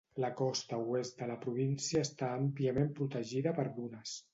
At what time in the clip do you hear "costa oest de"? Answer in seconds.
0.37-1.29